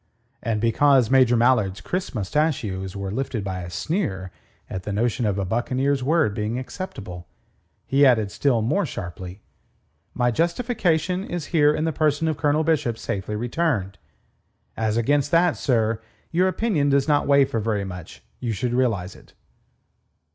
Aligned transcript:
And 0.41 0.59
because 0.59 1.11
Major 1.11 1.37
Mallard's 1.37 1.79
crisp 1.79 2.15
mostachios 2.15 2.95
were 2.95 3.11
lifted 3.11 3.43
by 3.43 3.61
a 3.61 3.69
sneer 3.69 4.31
at 4.67 4.81
the 4.81 4.91
notion 4.91 5.27
of 5.27 5.37
a 5.37 5.45
buccaneer's 5.45 6.01
word 6.03 6.33
being 6.33 6.57
acceptable, 6.57 7.27
he 7.85 8.03
added 8.03 8.31
still 8.31 8.63
more 8.63 8.83
sharply: 8.83 9.43
"My 10.15 10.31
justification 10.31 11.23
is 11.23 11.45
here 11.53 11.71
in 11.75 11.83
the 11.83 11.93
person 11.93 12.27
of 12.27 12.35
Colonel 12.35 12.63
Bishop 12.63 12.97
safely 12.97 13.35
returned. 13.35 13.99
As 14.75 14.97
against 14.97 15.29
that, 15.29 15.55
sir, 15.55 16.01
your 16.31 16.47
opinion 16.47 16.89
does 16.89 17.07
not 17.07 17.27
weigh 17.27 17.45
for 17.45 17.59
very 17.59 17.85
much. 17.85 18.23
You 18.39 18.53
should 18.53 18.73
realize 18.73 19.15
it." 19.15 19.33